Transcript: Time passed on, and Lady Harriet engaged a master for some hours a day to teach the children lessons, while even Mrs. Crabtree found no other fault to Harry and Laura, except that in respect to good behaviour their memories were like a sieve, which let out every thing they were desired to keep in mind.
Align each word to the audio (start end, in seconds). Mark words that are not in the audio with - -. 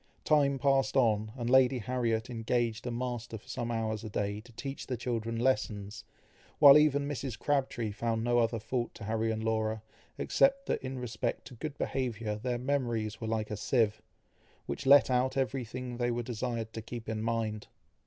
Time 0.23 0.57
passed 0.57 0.97
on, 0.97 1.31
and 1.37 1.47
Lady 1.47 1.77
Harriet 1.77 2.27
engaged 2.27 2.87
a 2.87 2.91
master 2.91 3.37
for 3.37 3.47
some 3.47 3.69
hours 3.69 4.03
a 4.03 4.09
day 4.09 4.41
to 4.41 4.51
teach 4.53 4.87
the 4.87 4.97
children 4.97 5.37
lessons, 5.37 6.03
while 6.57 6.75
even 6.75 7.07
Mrs. 7.07 7.37
Crabtree 7.37 7.91
found 7.91 8.23
no 8.23 8.39
other 8.39 8.57
fault 8.57 8.95
to 8.95 9.03
Harry 9.03 9.29
and 9.29 9.43
Laura, 9.43 9.83
except 10.17 10.65
that 10.65 10.81
in 10.81 10.97
respect 10.97 11.45
to 11.45 11.53
good 11.53 11.77
behaviour 11.77 12.35
their 12.37 12.57
memories 12.57 13.21
were 13.21 13.27
like 13.27 13.51
a 13.51 13.57
sieve, 13.57 14.01
which 14.65 14.87
let 14.87 15.11
out 15.11 15.37
every 15.37 15.63
thing 15.63 15.97
they 15.97 16.09
were 16.09 16.23
desired 16.23 16.73
to 16.73 16.81
keep 16.81 17.07
in 17.07 17.21
mind. 17.21 17.67